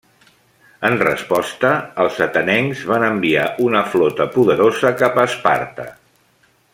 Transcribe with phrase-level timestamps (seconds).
[0.87, 1.73] En resposta,
[2.05, 5.87] els atenencs van enviar una flota poderosa cap a Esparta.